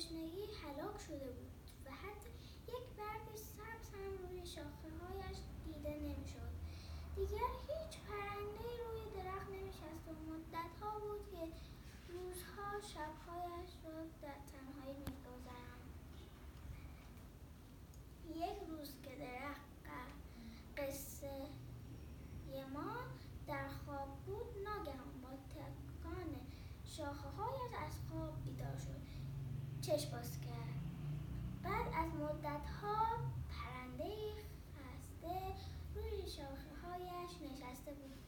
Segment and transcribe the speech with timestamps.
[0.00, 1.52] تشنگی هلاک شده بود
[1.86, 2.30] و حتی
[2.68, 6.52] یک برگ سبز هم روی شاخه هایش دیده نمی‌شد.
[7.16, 11.52] دیگر هیچ پرنده روی درخت نمیشست و مدت ها بود که
[12.12, 15.90] روزها شبهایش را در تنهایی میگذراند.
[18.34, 19.60] یک روز که درخت
[20.76, 21.46] قصه
[22.74, 22.96] ما
[23.46, 26.36] در خواب بود ناگهان با تکان
[26.84, 29.19] شاخه هایش از خواب بیدار شد.
[29.82, 30.80] چشم باز کرد.
[31.62, 33.06] بعد از مدت ها
[33.50, 34.14] پرنده
[34.76, 35.36] خسته
[35.94, 38.18] روی شاخه هایش نشسته بود.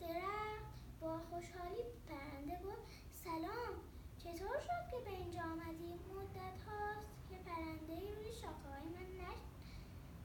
[0.00, 2.86] درخت با خوشحالی پرنده گفت
[3.24, 3.74] سلام
[4.18, 9.40] چطور شد که به اینجا آمدی مدت هاست که پرنده روی شاخه های من نش...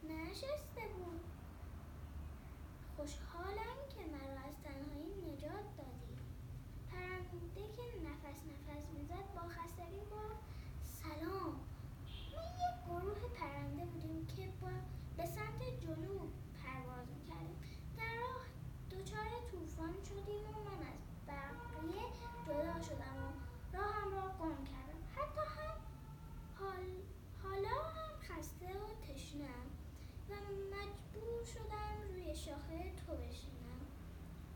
[0.03, 1.21] نشسته بود
[2.95, 6.15] خوشحالم که مرا از تنهایی نجات دادی
[6.91, 10.41] پرنده که نفس نفس می‌زد با خستگی گفت
[11.03, 11.53] سلام
[12.33, 14.67] ما یک گروه پرنده بودیم که با
[15.17, 16.31] به سمت جنوب
[16.63, 17.59] پرواز می‌کردیم
[17.97, 18.45] در راه
[18.91, 22.03] دچار طوفان شدیم و من از بقیه
[22.45, 23.29] جدا شدم و
[23.77, 25.75] راهم را گم کردم حتی هم
[26.59, 26.85] حال
[27.43, 29.65] حالا هم خسته و تشنم
[30.29, 30.33] و
[30.75, 33.81] مجبور شدم روی شاخه تو بشینم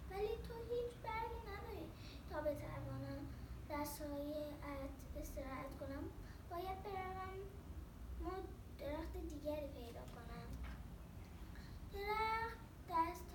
[0.10, 1.88] ولی تو هیچ برگی نداری
[2.46, 3.28] تا بتوانم
[3.70, 4.46] در سایه
[5.22, 6.04] استراحت کنم
[6.50, 7.40] باید بروم
[8.22, 8.32] ما
[8.80, 10.48] درخت دیگری پیدا کنم
[11.94, 12.58] درخت
[12.90, 13.26] دست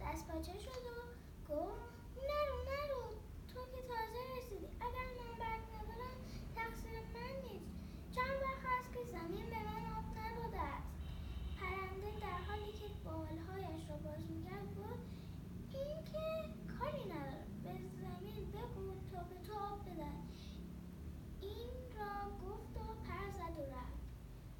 [0.00, 0.98] دست پاچه شد و
[1.52, 1.92] گفت
[2.28, 3.04] نرو نرو
[3.54, 6.18] تو که تازه رسیدی اگر من برگ ندارم
[6.56, 7.70] تقصیر من نیست
[8.14, 10.88] چند وقت هست که زمین به من آب نداده است
[11.60, 15.00] پرنده در حالی که بالهایش را باز می‌کرد بود
[15.72, 16.26] این که
[16.78, 20.18] کاری نداره به زمین بگو تا به تو آب بدن
[21.40, 22.14] این را
[22.44, 24.02] گفت و پر زد و رفت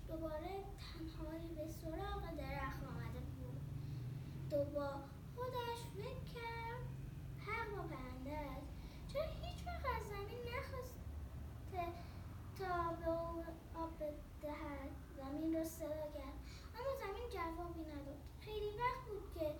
[0.08, 0.54] دوباره
[0.84, 3.60] تنهایی به سراغ درخت آمده بود
[4.50, 6.84] دوباره خودش فکر کرد
[7.46, 8.68] حق با پرنده است
[9.12, 11.84] چرا هیچ وقت از زمین نخواسته
[12.58, 13.10] تا به
[13.78, 14.90] آب بدهد
[15.68, 16.38] صدا کرد
[16.76, 18.20] اما زمین جوابی نداد.
[18.40, 19.54] خیلی وقت بود که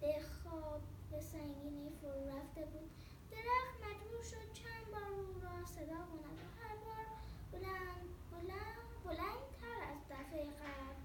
[0.00, 0.80] به خواب
[1.10, 2.90] به سنگینی فرو رفته بود.
[3.30, 7.06] درخت مجبور شد چند بار او را صدا کند و هر بار
[7.52, 8.02] بلند
[8.32, 11.02] بلند بلندتر از دفعه قبل.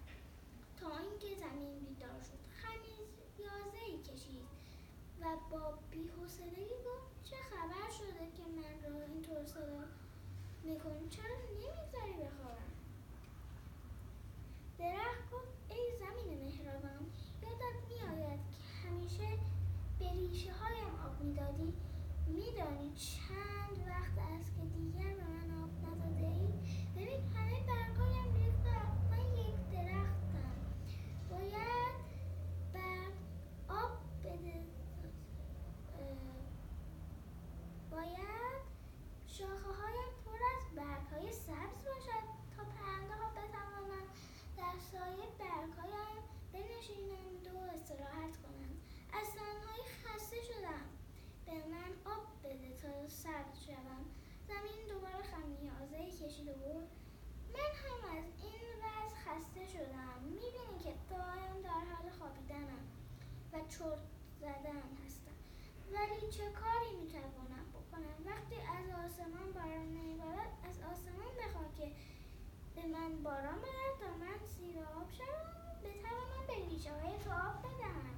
[0.80, 2.42] تا اینکه زمین بیدار شد.
[2.62, 4.48] خمیازه ای کشید
[5.22, 9.84] و با بیحوصلگی گفت چه خبر شده که من را اینطور صدا
[10.64, 12.70] می‌کنی؟ چرا نمی‌گذاری بخوابم
[14.80, 17.06] درخت گفت ای زمین مهربان
[17.42, 18.60] یادت میآید که
[20.00, 21.74] به ریشه هایم آب می‌دادی
[22.28, 26.48] میدانی چند وقت است که دیگر به من آب نداده ای
[26.96, 28.78] ببین همه برگایم ریخته
[29.12, 30.60] من یک درختم
[31.30, 31.96] باید
[32.74, 33.12] بر
[33.70, 33.92] آب
[34.24, 34.64] بده
[37.92, 38.62] باید
[39.28, 42.26] شاخه هایم پر از برگ های سبز باشد
[42.58, 44.10] تا پرنده ها بتوانند
[44.58, 48.78] در سایه برگ هایم بنشینند و استراحت کنند
[49.14, 50.86] از تنهایی خسته شدم
[51.46, 54.04] به من آب بده تا سبز شوم
[54.48, 56.88] زمین دوباره خمیازه کشید و بود
[57.54, 62.84] من هم از این وضع خسته شدم می‌بینی که دائم در حال خوابیدنم
[63.54, 64.00] و چرت
[64.42, 65.36] زدن هستم.
[65.94, 71.88] ولی چه کاری می‌توانم بکنم؟ وقتی از آسمان باران نمیبارد از آسمان بخواه که
[72.76, 75.46] به من باران بدهد تا من زیر آب شوم
[75.84, 78.16] بتوانم به ریشه های تو آب بدهم.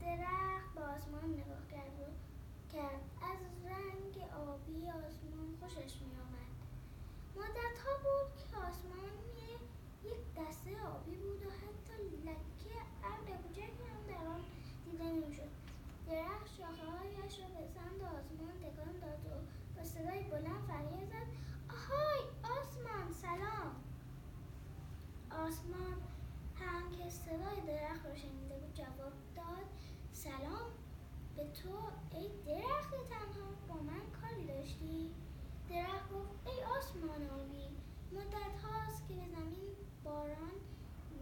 [0.00, 1.94] درخت به آسمان نگاه کرد
[2.72, 3.00] کرد.
[3.32, 3.40] از
[3.70, 4.14] رنگ
[4.48, 6.54] آبی آسمان خوشش میآمد
[7.36, 9.14] مدت ها بود که آسمان
[10.04, 11.96] یک دسته آبی بود و حتی
[12.28, 12.74] لکه
[13.04, 14.42] ابر کوچکی هم در آن
[14.84, 15.52] دیده نمی‌شد
[16.10, 19.34] درخت شاخههایش را به سمت آسمان تکان داد و
[19.76, 21.28] با صدای بلند فریاد زد.
[21.76, 22.20] آهای
[22.58, 23.72] آسمان سلام.
[25.30, 25.96] آسمان
[26.60, 28.74] هم که صدای درخت را شنیده بود.
[28.74, 29.66] جواب داد
[30.12, 30.68] سلام.
[31.36, 31.68] به تو
[32.16, 35.10] ای درخت تنها با من کاری داشتی؟
[35.70, 37.66] درخت گفت ای آسمان آبی
[38.12, 39.70] مدت هاست که به زمین
[40.04, 40.56] باران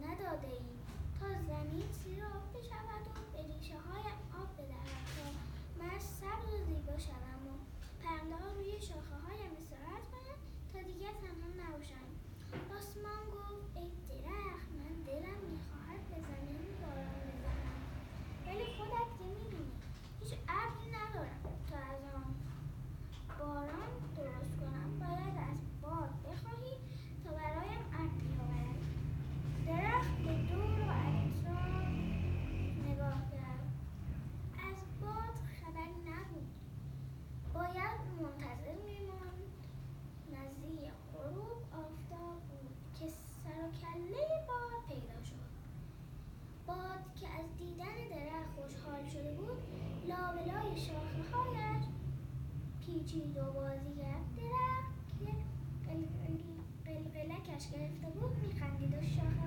[0.01, 0.73] نداده ای.
[1.19, 5.25] تا زمین زیر آب بشود و به ریشه هایم آب بدهد تا
[5.79, 7.32] من سبز و زیبا شوم.
[7.32, 7.32] و
[8.23, 10.39] پرنده ها روی شاخه هایم استراحت کنند
[10.73, 12.09] تا دیگر تنها نباشند
[12.77, 13.52] آسمان گفت
[53.05, 54.93] چیز رو بازی کرد؟ درخت.
[55.19, 55.29] که
[56.85, 59.42] قلقلکش گرفته بود میخندید و شاخه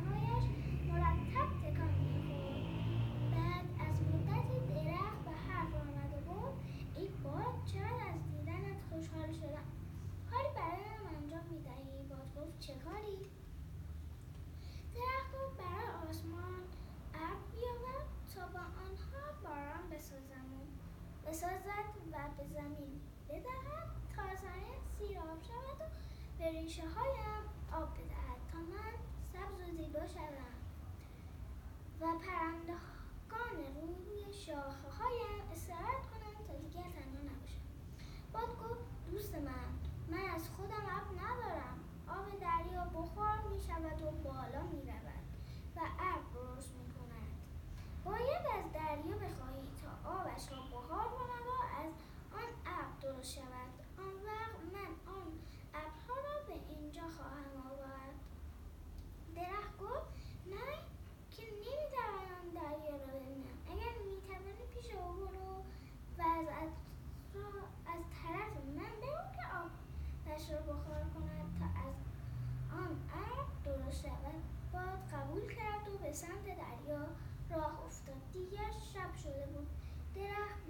[26.66, 27.42] ریشه هایم
[27.72, 28.94] آب بدهد تا من
[29.32, 30.54] سبز و زیبا شوم.
[32.00, 37.64] و پرندگان روی شاخه هایم استراحت کنند تا دیگر تنها نباشم
[38.32, 39.68] باد گفت دوست من
[40.08, 41.45] من از خودم آب ندارم
[76.16, 77.06] سمت دریا
[77.50, 78.16] راه افتاد.
[78.32, 79.66] دیگر شب شده بود.
[80.14, 80.65] درخت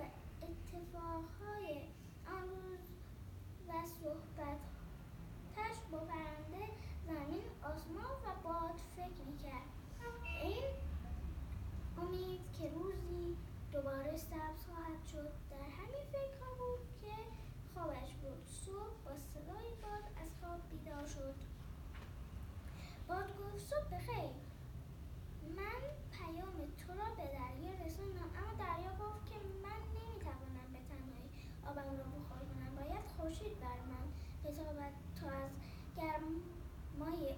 [36.98, 37.36] 毎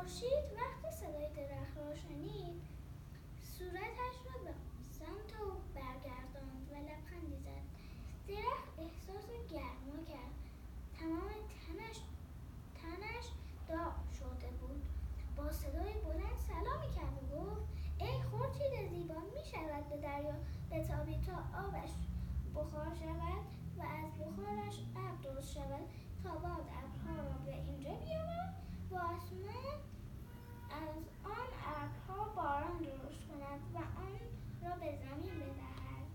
[0.00, 2.62] خورشید وقتی صدای درخت را شنید
[3.42, 4.54] صورتش را به
[4.90, 7.64] سمت او برگرداند و لبخندی زد.
[8.28, 10.36] درخت احساس گرما کرد.
[10.98, 11.30] تمام
[11.60, 11.96] تنش
[12.80, 13.26] تنش
[13.68, 14.82] داغ شده بود.
[15.36, 20.36] با صدای بلند سلامی کرد و گفت ای خورشید زیبا می شود به دریا
[20.70, 21.92] بتابی تا آبش
[22.54, 23.42] بخار شود
[23.78, 25.86] و از بخارش ابر درست شود.
[26.22, 28.54] تا باد ابرها را به اینجا بیاورد
[28.90, 29.89] و آسمان
[30.70, 34.14] از آن ابرها باران درست کند و آن
[34.62, 36.06] را به زمین بدهد.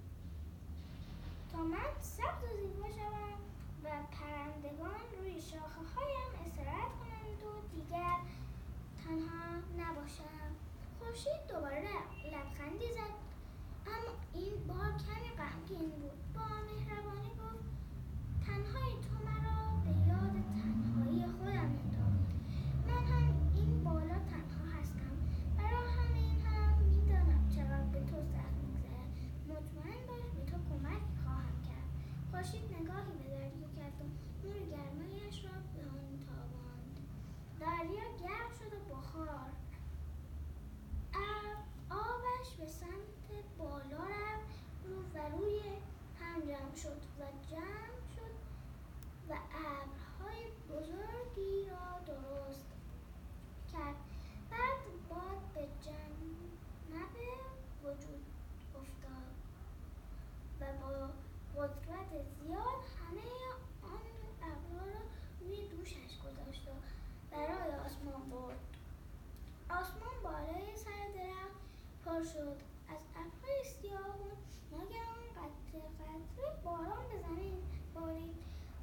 [1.51, 3.39] تا من سبز و زیبا شوم
[3.83, 8.17] و پرندگان روی شاخه هایم استراحت کنند و دیگر
[9.03, 9.45] تنها
[9.77, 10.49] نباشم.
[10.99, 11.89] خورشید دوباره
[12.33, 13.15] لبخندی زد
[13.87, 16.33] اما این بار کمی غمگین بود.
[16.33, 17.65] با مهربانی گفت
[18.45, 18.94] تنهایی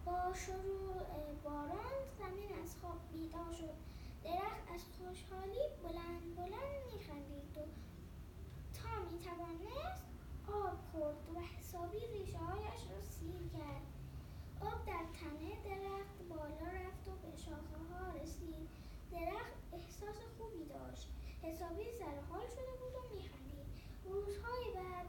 [0.07, 0.93] با شروع
[1.45, 3.77] باران زمین از خواب بیدار شد.
[4.25, 7.61] درخت از خوشحالی بلند بلند میخندید و
[8.79, 10.03] تا می‌توانست
[10.49, 13.87] آب خورد و حسابی ریشه هایش را سیر کرد.
[14.61, 18.69] آب در تنه درخت بالا رفت و به شاخه ها رسید.
[19.13, 21.09] درخت احساس خوبی داشت.
[21.43, 23.67] حسابی سرحال شده بود و میخندید.
[24.05, 25.07] روزهای بعد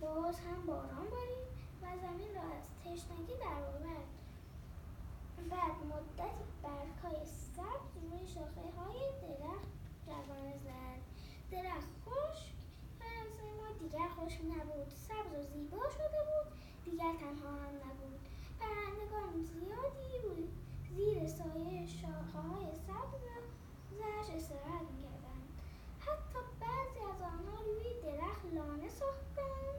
[0.00, 1.44] باز هم باران بارید.
[2.02, 4.08] زمین را از تشنگی درآورد
[5.50, 9.72] بعد مدتی برگهای سبز روی شاخه های درخت
[10.06, 11.00] جوانه زد
[11.50, 12.54] درخت خشک
[13.58, 14.88] ما دیگر خشک نبود.
[14.88, 18.20] سبز و زیبا شده بود دیگر تنها هم نبود.
[18.60, 20.48] پرندگان زیادی روی
[20.96, 23.22] زیر سایه شاخه های سبز
[23.90, 25.48] زش استراحت می‌کردند
[25.98, 29.78] حتی بعضی از آنها روی درخت لانه ساختند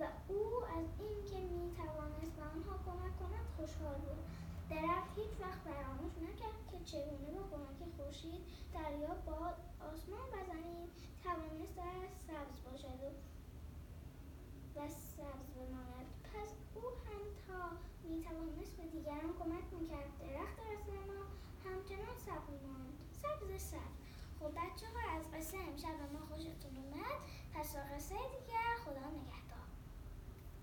[0.00, 3.46] و او از اینکه می‌توانست به آنها کمک کند
[3.82, 4.24] خوشحال بود
[4.70, 8.42] درخت هیچ وقت فراموش نکرد که چگونه با کمک خورشید
[8.74, 9.56] دریا باد
[9.90, 10.88] آسمان و زمین
[11.22, 11.78] توانست
[12.26, 13.02] سبز باشد
[14.76, 16.06] و سبز بماند.
[16.32, 17.62] پس او هم تا
[18.08, 20.18] می‌توانست به دیگران کمک می‌کرد.
[20.20, 21.22] درخت اصل ما
[21.64, 23.96] همچنان سبز ماند سبز سبز.
[24.40, 27.18] خب بچه ها از قصه امشب ما خوشتون اومد.
[27.54, 28.72] پس تا قصه دیگر